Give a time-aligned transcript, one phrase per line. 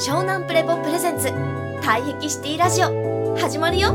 [0.00, 1.28] 湘南プレポプレゼンツ。
[1.82, 3.36] 退癖シティラジオ。
[3.36, 3.88] 始まるよ。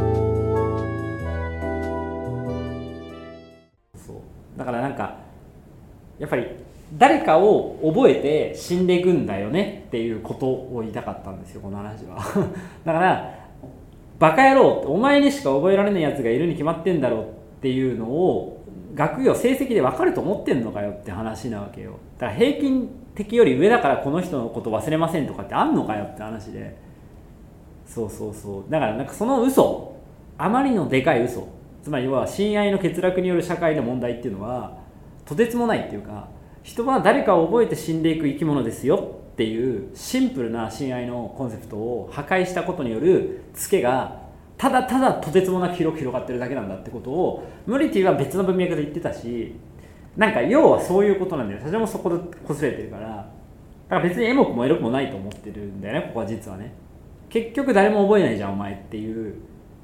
[3.97, 4.15] そう。
[4.55, 5.17] だからなんか
[6.19, 6.45] やっぱり
[6.95, 12.17] 誰かを覚えて死んでいくんだよねっていうことを言いたかったんですよこの話は。
[12.85, 13.33] だから
[14.19, 17.25] バカ野郎お前にしか覚えられないやつがいるに決まってんだろうっ
[17.63, 18.63] ていうのを
[18.95, 21.99] 学業成績で分かると思ってんのかよって話なわけよ。
[22.17, 26.77] だから平均的より上だからこの人のこと忘れませんとかってあんのかよって話で。
[27.85, 28.71] そうそうそう。
[28.71, 29.93] だからなんかその嘘。
[30.37, 31.47] あまりのでかい嘘。
[31.85, 34.79] つまりは親愛の欠落による社会の問題っていうのは
[35.23, 36.29] とてつもないっていうか
[36.63, 44.24] 人は誰かを覚えて死んでいく生き物ですよっていうシンプルな親愛のコンセプトを破壊したことによるツケが
[44.57, 49.53] ただただとてつもなく広く広がってるだけなんだってことをムリティは別の文脈で言ってたし
[50.15, 51.61] なんか要はそういうことなんだよ。
[51.61, 52.15] 社長もそこで
[52.47, 53.07] 擦れてるから。
[53.07, 53.29] だか
[53.89, 56.73] ら別にエモくもエロくもないと思ってるんだよねここは実はね。
[57.29, 59.35] 結局誰も覚えないじゃんお前っていう。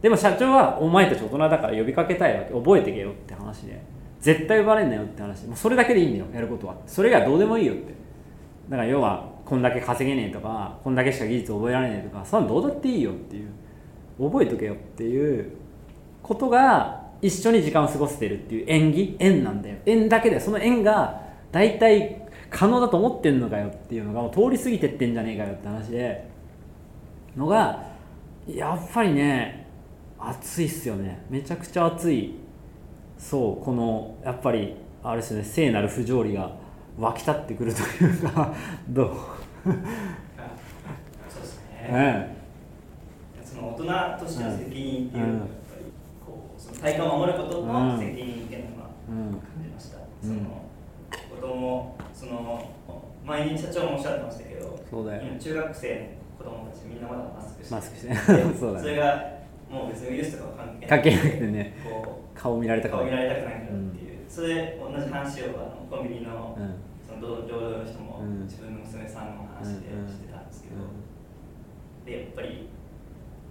[0.02, 2.54] でも社長はお前たち大人だから呼びかけたいわけ。
[2.54, 3.82] 覚えてけよって話で。
[4.22, 5.46] 絶対呼ばれんなよって話。
[5.46, 6.76] もうそれだけでいいんだよやることは。
[6.88, 7.94] それがどうでもいいよって。
[8.70, 13.50] だから要はこんだけ稼げねえとかこんだけしか技術覚えられねえとかそんなのどうだっていいよっていう。
[14.22, 15.52] 覚えとけよっていう
[16.22, 19.78] ことが一緒に時間を過ごせてるっていう縁起縁なんだよ。
[19.86, 26.30] 縁だけでその縁が大体可能だと思ってんのかよっていうのがもう通り過ぎてってんじゃねえかよって話で。
[27.36, 27.84] のが
[28.48, 29.68] やっぱりね
[30.20, 31.26] 熱いっすよね。
[31.30, 32.36] めちゃくちゃ熱い。
[33.18, 36.52] そうこのやっぱりあれですね聖なる不条理が
[36.98, 38.54] 湧き立ってくるというか
[38.90, 39.10] どう？
[41.30, 42.41] そうですね、ねそ
[43.62, 45.40] の大人としての責任っていうのうん。
[45.40, 45.86] がやっぱり
[46.26, 49.16] こうその体感を守ることの責任っていうのがうん。
[49.40, 50.62] 感じました、うんその
[51.12, 52.70] 子供その
[53.26, 55.24] 前に社長もおっしゃってましたけどそうだよ。
[55.24, 56.06] 今中学生の
[56.38, 58.08] 子供たちみんなまだマスクしてマスクして。
[58.10, 58.16] で
[58.56, 58.80] そうだね。
[58.82, 59.32] それが
[59.70, 61.74] もう別にウイルスとかは関係関係なくてね。
[61.84, 66.76] こ顔見られうたから顔見られたくないからっていう、それ同じ話をあのコンビニの,、うん。
[67.02, 68.44] その同僚の人も、うん。
[68.44, 70.08] 自分の娘さんの話でうん。
[70.08, 70.76] してたんですけど、
[72.06, 72.70] でやっぱり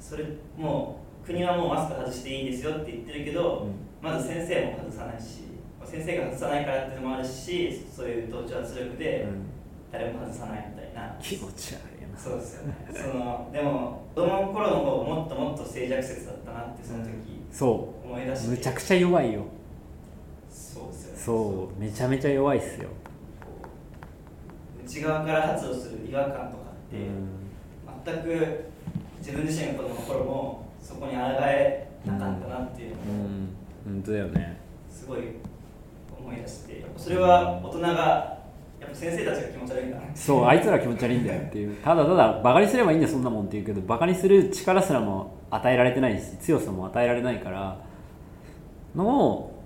[0.01, 0.25] それ
[0.57, 3.73] もう国はもうマスク外していいですよって言ってるけど、うん。
[4.03, 5.45] まず先生も外さないし
[5.85, 9.43] 先生が外さないからっていうのもあるしそういう同調圧力でうん。
[9.93, 12.17] 誰も外さないみたいな、気持ち悪いな。
[12.17, 12.75] そうですよね。
[12.93, 17.11] そのでも子供の頃の方がもっともっと静寂説だったなってその時
[17.51, 19.43] そ思い出して、うむちゃくちゃ弱いよ。
[20.49, 21.19] そうですよね。
[21.19, 21.81] そう。
[21.81, 22.89] めちゃめちゃ弱いっすよ。
[24.85, 28.65] 内側から発動する違和感とかって、全く
[29.21, 33.49] 自分自身が子供の頃もそこに抗えなかったなっていうのをうん。
[33.85, 34.61] 本当だよね。
[34.91, 35.21] すごい
[36.19, 37.89] 思い出してそれは大人が
[38.81, 40.03] やっぱ先生たちが気持ち悪いんだな。
[40.15, 41.77] そうあいつら気持ち悪いんだよっていう。
[41.77, 47.79] ただただバカにすればいいんだよそんなもんって言うけどバカにする力すらも与えられてないし強さも与えられないから
[48.95, 49.63] のを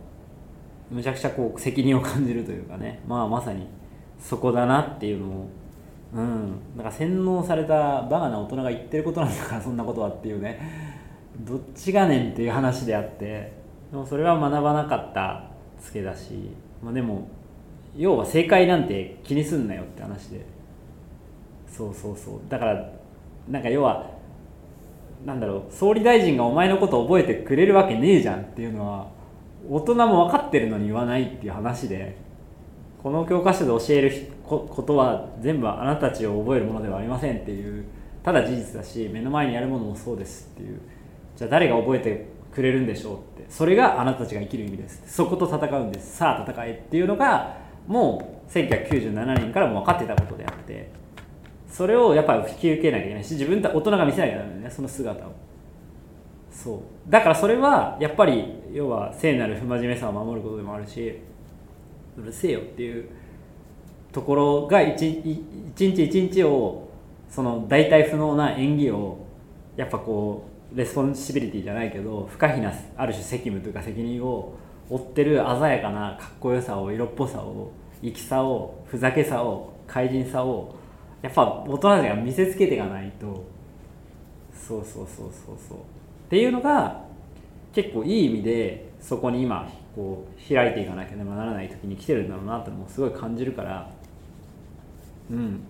[0.91, 3.00] むちゃくちゃこう責任を感じるというかね。
[3.06, 3.66] まあまさに
[4.19, 5.48] そこだなっていうのを
[6.14, 6.76] うん。
[6.76, 10.60] だから洗脳されたバカな大人が言ってることなんだからそんなことはっていうね。
[11.41, 13.52] どっちがねんっていう話であって。
[13.91, 16.50] でもそれは学ばなかったツケだし、
[16.82, 17.28] まあ、でも
[17.97, 20.47] 要は正解なんて気にすんなよって話で。
[21.69, 22.41] そうそうそう。
[22.48, 22.91] だから
[23.48, 24.10] なんか要は
[25.26, 25.72] なんだろう。
[25.72, 29.08] 総理大臣がお前のこと覚えてくれるわけねえじゃんっていうのは
[29.69, 32.22] 大人も分かってるのに言わないっていう話で。
[33.04, 37.84] この教科書で教えるこことは全部あなたたちを覚えるものではありませんっていう
[38.22, 40.81] ただ事実だし目の前にやるものもそうですっていう。
[41.37, 43.50] じゃあ誰が覚えてくれるんでしょうって。
[43.50, 46.16] それがあなたたちが生きる意味ですそこと戦うんです。
[46.16, 47.56] さあ戦えっていうのが
[47.87, 50.91] もう1997年からも分かってたことであって。
[51.69, 55.33] それをやっぱ引き受けなきゃいけないし自分た大人が見せなきゃダメだよねその姿を。
[56.50, 57.10] そう。
[57.10, 61.19] だからそれはやっぱり要は聖なる不真面目さを守ることでもあるし
[62.16, 63.09] うるせえよっていう
[64.14, 66.89] ところが一日一日を
[67.28, 69.18] その代替不能な演技を
[69.77, 74.54] やっぱこう responsibility じゃないけど不可避なある種責務というか責任を
[74.89, 77.72] 負ってる鮮やかなかっこよさを色っぽさを
[78.03, 80.77] 粋さをふざけさを怪人さを
[81.21, 83.44] やっぱ大人たちが見せつけていかないと。
[84.54, 85.78] そうそうそうそうそう。
[85.78, 85.80] っ
[86.30, 87.03] ていうのが
[87.72, 93.91] 結構いい意味でそこに今こう開いていかなきゃならない時に来てるんだろうなってもうすごい感じるから
[95.30, 95.60] うん。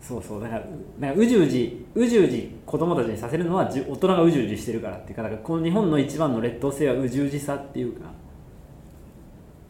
[0.00, 0.64] そうそうだから
[0.98, 8.10] なんかうじうじうじうじ子供たちにさせるのはじ大人がうじうじしてるからっていうかだからこの日本の一番の劣等生はうじうじさっていうか。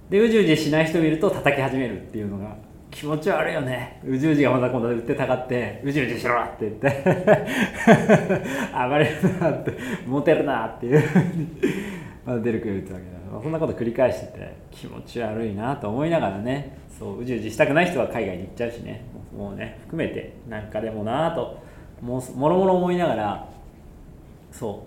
[0.08, 2.56] でうじうじしない人を見ると叩き始めるっていうのが
[2.90, 4.00] 気持ち悪いよね。
[4.04, 7.04] うじうじがまた今度売ってたかってうじうじしろって言って。
[8.72, 9.72] 暴れるなって
[10.06, 11.02] モテるなっていう。
[12.26, 13.42] まだ出るく言ってたわけだ。
[13.42, 16.76] そんなこと繰り返してて気持ち悪いなと思いながらね。
[17.00, 19.02] そううじうじしたくない人は海外に行っちゃうしね。
[19.34, 21.58] もうね含めてなんかでもなと。
[22.02, 23.48] ももろもろ思いながら
[24.52, 24.86] そ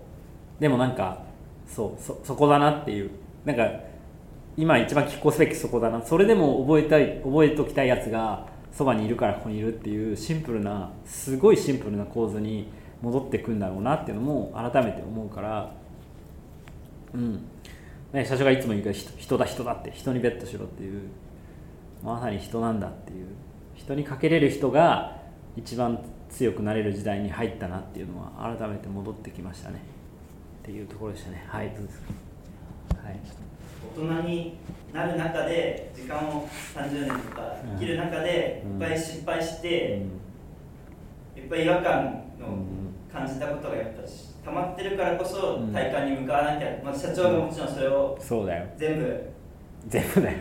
[0.58, 0.62] う。
[0.62, 1.24] でもなんか
[1.66, 3.10] そうそそこだなっていう。
[3.44, 3.68] なんか
[4.56, 6.00] 今一番聞こすべきそこだな。
[6.02, 12.68] それでも覚えたい覚えときたいやつがそばにいるからここにいるっていうシンプルなすごいシンプルな構図に
[13.02, 15.72] 戻ってくんだろうなっていうのも改めて思うから。
[17.12, 17.40] うん。
[18.12, 19.90] ね社長がいつも言うけど人だ人だって。
[19.90, 21.02] 人にベットしろっていう。
[22.04, 23.26] まさに人なんだっていう。
[23.74, 25.16] 人にかけれる人が
[25.56, 25.98] 一番
[26.30, 29.80] 強くなれる時代に入ったなっていうのは改めて戻ってきましたね。
[30.62, 31.44] っていうところでしたね。
[31.48, 32.06] はいどうですか？
[33.04, 33.20] はい。
[33.96, 34.56] 大人に
[34.92, 38.72] なる中で時間を30年とか生きる中でうん。
[38.82, 40.02] いっぱい失敗して、
[41.36, 42.04] いっぱい違和感
[42.40, 42.46] の
[43.12, 44.08] 感じたことがやっぱり
[44.44, 45.72] 溜まってるからこそうん。
[45.72, 48.66] 体感に向かわなきゃ、まあ、社長がもちろんそれをそうだよ。
[48.78, 49.30] 全部
[49.88, 50.38] 全部だよ。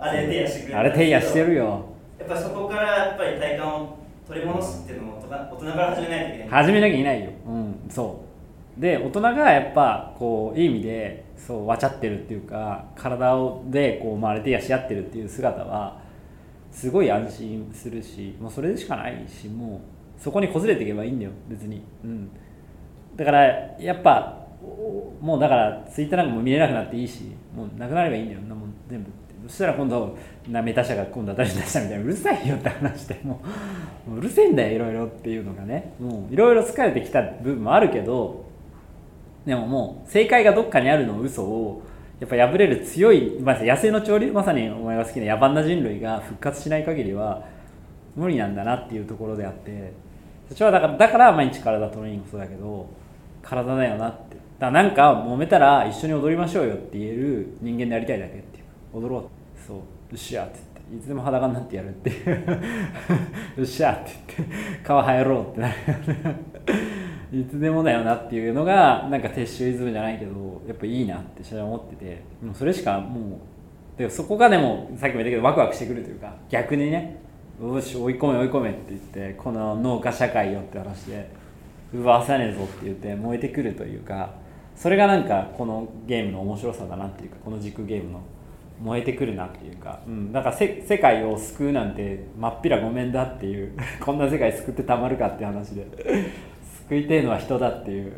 [0.00, 1.64] あれ提案してくれあれ提案してるよ。
[1.64, 1.84] よ
[2.18, 6.48] やっぱそこからやっぱり体感を取り戻すっていうのも大人から始めないといけない。
[6.48, 7.30] 始めなきゃいけないよ。
[7.46, 8.80] うんそう。
[8.80, 16.00] で大人がやっぱこういい意味でそうわちゃってるっていうか体をでこう、まあ、あれ提案し合ってるっていう姿は
[16.70, 19.80] すごい安心するしもうそれでしかないしも
[20.18, 21.82] うそこにこずれていけばいいんだよ別に。
[22.04, 22.30] うん。
[23.16, 23.44] だから
[23.80, 27.24] やっぱおもうだからツイッターなんかも見れなくなっていいし
[27.54, 28.40] もうなくなればいいんだよ。
[28.40, 29.08] なもん全部。
[29.08, 30.16] ってそしたら今度
[30.48, 32.04] なメタ社が今度私出したみたいな。
[32.04, 33.40] うるさいよって話しても
[34.08, 35.92] ううるせえんだよいろいろっていうのがね。
[36.00, 38.44] もういろいろ疲れてきた部分もあるけど
[39.46, 41.82] でももう正解がどっかにあるの嘘を
[42.20, 47.44] やっぱ破れる強い、まあ、野生の潮流まさにお前が好きな野蛮な人類が復活しない限りは
[48.16, 49.92] 無理なんだなっていうところであって。
[50.54, 52.88] それはだからだから毎日体トレーニングそうだけど
[53.42, 54.36] 体だよなって。
[54.58, 58.64] だからなんか揉めたら一緒に踊りましょうよって言える人間でやりたいだけっていう。
[59.04, 59.66] 踊ろう。
[59.66, 59.76] そう。
[59.76, 59.82] よ
[60.14, 60.96] っしゃって言って。
[60.96, 62.10] いつでも裸になってやるって。
[62.10, 62.40] い う
[63.58, 64.54] よっしゃって言って。
[64.82, 65.74] 皮生えろうってなる
[67.30, 72.22] いつでもだよなっていうのがなんか撤収イズムじゃないけどやっぱいいなって私は思ってて。
[72.42, 77.20] もうそれしかもうでそこがでもさっきも言ったけどワクワクしてくるというか逆にね
[77.60, 81.28] よし追い込め追い込めって言ってこの農家社会よって話で
[81.92, 84.30] 奪わさねえぞって言って燃えてくるというか
[84.78, 88.20] それがなんかこのゲームの面白さだなっていうかこの軸ゲームの
[88.80, 95.84] 燃えてくるなっていうか、うん、だからせ世界を救うなんてまっぴらごめんだっていう こんな世界救ってたまるかって話で
[96.86, 98.12] 救いてえのは人だっていう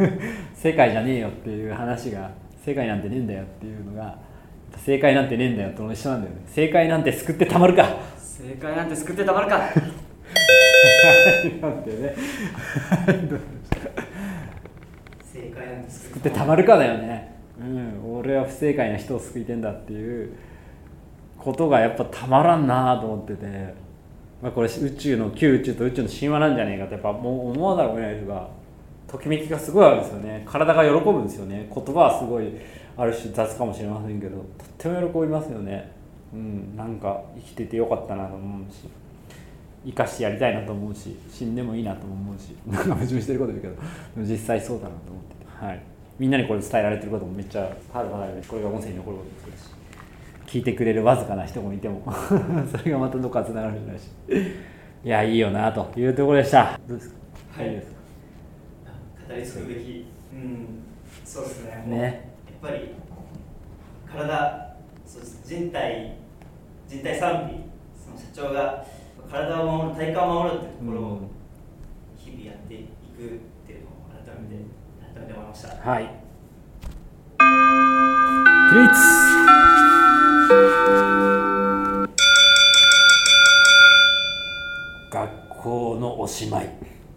[0.54, 2.30] 世界じゃねえよっていう話が
[2.64, 4.16] 世界なんてねえんだよっていうのが
[4.78, 6.40] 正解なんてねえんだよと一緒なんだよね。
[6.46, 7.86] 正解なんて救ってたまるか。
[8.16, 9.58] 正解なんて救ってたまるか。
[11.60, 12.14] なんてね
[15.40, 20.32] 正解なんです救ってたまるかだよねうん俺は不正解な人を救いてんだっていう
[21.38, 23.74] ことがやっぱたまらんなと思ってて、
[24.42, 28.48] まあ、これ宇宙の旧宇宙と宇宙の神話なんじゃねえかってやっぱもう思わざるを得ないというか
[29.08, 30.44] ときめきがすごいあるんですよね。
[30.46, 31.70] 体が喜ぶんですよね。
[31.74, 32.52] 言葉はすごい
[32.94, 34.36] ある種雑かもしれませんけど。
[34.36, 34.44] とっ
[34.76, 35.90] ても喜びますよね。
[36.34, 38.86] うんなんか生きててよかったなと思うし。
[39.88, 43.80] 生かしてやりたいなと思うし死んでもいいなとも思うし なんか矛盾してること言うけどで
[44.20, 45.80] も実際そうだなと思ってて、はい、
[46.18, 49.70] みんなにこれ伝えられてることもめっちゃはるかなるこれが音声に残ることもそうですし。
[50.46, 52.02] 聞いてくれるわずかな人もいても。
[52.74, 54.08] それがまたどっかつながるじゃないし。
[55.04, 56.80] いやいいよなというところでした。
[56.88, 57.10] どうです
[57.54, 57.60] か？
[57.62, 57.68] はい。
[57.68, 57.98] いですか？
[59.28, 60.66] 語り継ぐべきうん
[61.22, 61.84] そうですね。
[61.86, 62.02] ね。
[62.62, 62.88] やっぱり
[64.10, 66.14] 体そうです人体
[66.88, 67.54] 人体賛美
[68.02, 68.84] その社長が
[69.30, 71.20] 体を守る体幹を守るっていうところを
[72.16, 72.86] 日々やっていくっ
[73.66, 74.64] ていうのを改めて
[75.14, 75.68] 改めて思いました。
[75.68, 76.04] はい。
[78.70, 78.94] 起立
[85.10, 86.70] 学校のおしまい。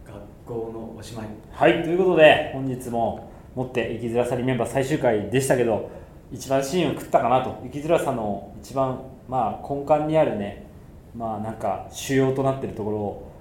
[0.06, 1.28] 学校のおしまい。
[1.50, 1.84] はい。
[1.84, 5.90] ということで本日も「もって生きづらさりメンバー」最終回でしたけど
[6.30, 7.58] 一番シーンを食ったかなと。
[7.64, 9.00] 生きづらさの一番
[9.30, 10.71] まあ根幹にあるね
[11.16, 13.32] まあなんか主要となってるところを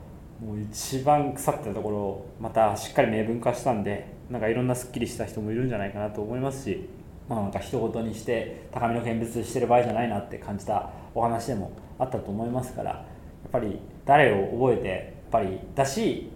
[0.40, 6.88] もう一番腐ってたところをまたしっかり明文化したんでなんかいろんなすっきりした人もいるんじゃないかなと思いますし
[7.28, 13.04] まあなんか一言にして高みの見物してる場合じゃないなって感じたお話でもあったと思いますからや
[13.48, 16.30] っぱり誰を覚えてやっぱりだし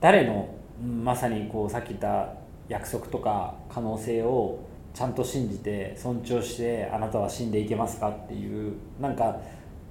[0.00, 2.32] 誰のまさにこうさっき言った
[2.68, 4.60] 約束とか可能性を
[4.94, 9.40] ちゃんと信じて尊重してあなたは死んでいけますかっていうなんか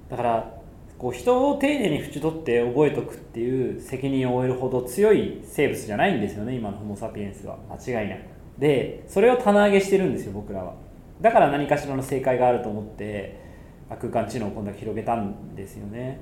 [0.08, 0.59] だから
[1.00, 7.56] こう人を丁寧に縁取って覚えとくっていう責任を負えるほど強い生物じゃないんですよね今のホモ・サピエンスは。
[7.70, 8.26] 間違いない
[8.58, 10.74] でそれを棚上げしてるんですよ僕らは。
[11.22, 13.40] だから何かしらの正解があると思って
[13.88, 16.20] 空間知能をこんだけ広げたんですよね。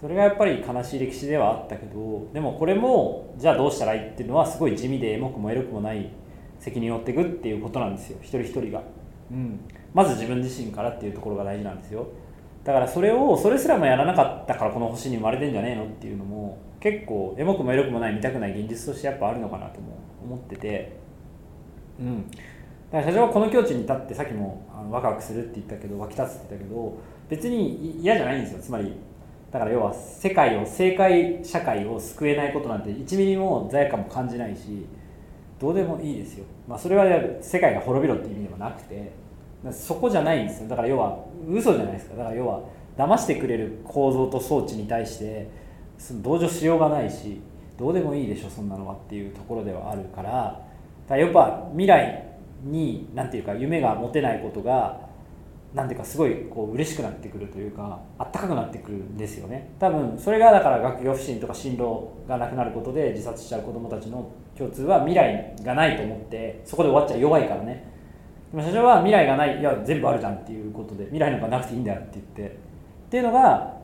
[0.00, 6.10] それがやっぱり悲しい歴史ではあったけどでもこれもじゃあどうしたらいいっていうのはすごい地味でエモくもエロくもない
[6.58, 8.82] 責任を負っていくっていうことなんですよ一人一人が、
[9.30, 9.60] うん、
[9.94, 12.08] まず自分自身からっていうところが大事なんですよ
[12.64, 20.98] だからそれをそれすらもやらなかったからこの星に生まれてんじゃねえのっていうのも結構エモくもエロくもない見たくない現実としてやっぱあるのかなとも思ってて。
[21.98, 22.30] うん。
[22.30, 26.98] だから社長はこの境地に立ってさっきもあのワクワクするって言ったけど湧き立つって言ったけど
[27.28, 28.60] 別に嫌じゃないんですよ。
[28.60, 28.94] つまり
[29.50, 34.86] だから要は世界を正解社会を救えないことなんて1ミリも罪悪感も感じないし
[35.58, 37.04] どうでもいいですよ、まあ、それは
[37.42, 39.29] 世界が滅びろっていう意味でもなくて。
[39.70, 40.68] そこじゃないんですよ。
[40.68, 42.16] だから要は嘘じゃないですか。
[42.16, 42.62] だから要は
[42.96, 45.48] 騙してくれる構造と装置に対して
[45.98, 47.40] その同情しようがないし
[47.78, 50.30] どうでもいいでしょそんなのはっていうところではあるから。
[50.30, 52.24] だからやっぱ未来
[52.64, 55.08] に何ていうか夢が持てないことが
[55.74, 59.70] なんていうかすごいこう嬉しくなってくるというかあったかくなってくるんですよね。
[59.78, 67.99] 多分それがだから学業不振とか進路がなくなることで自殺しちゃう子どもたちの共通は未来がないと思ってそこで終わっちゃ弱いからね。
[68.52, 73.76] 社長は未来がないいや全部あるじゃんっていうことで未来なんかなくていいんだよって言ってっていうのが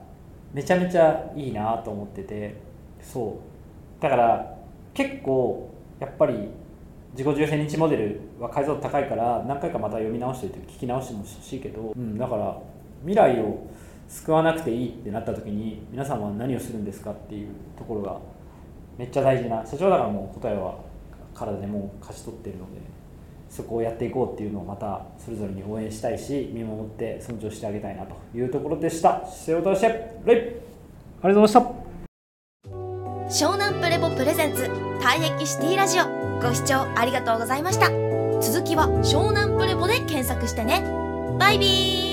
[0.52, 2.56] めちゃめちゃいいなと思ってて
[3.00, 3.38] そ
[3.98, 4.02] う。
[4.02, 4.56] だから
[4.94, 5.70] 結構
[6.00, 6.48] やっぱり
[7.12, 12.58] 自己重千日モデルは解像度高いから何回かまた読み直していて聞き直してもほしいけど、うん、だから
[13.00, 13.66] 未来を
[14.08, 18.18] 救わなくていいってなった時に皆さんは何をするんですかっていうところが
[18.98, 20.78] めっちゃ大事な社長だからもう答えは
[21.34, 22.96] 体でもう勝ち取ってるので。
[23.48, 29.26] そこをやっていこうっていうのをまたそれぞれに応援したいし見守って尊重してあげたいなというところでした。
[29.26, 29.86] 姿勢を正して。
[30.24, 30.38] レイ。
[31.22, 31.70] ありがとうございま
[33.30, 33.46] した。
[33.48, 34.62] 湘南プレボプレゼンツ
[35.00, 36.04] 退役シティラジオ。
[36.40, 37.90] ご視聴ありがとうございました。
[38.40, 40.82] 続きは湘南プレボで検索してね。
[41.38, 42.05] バイビー。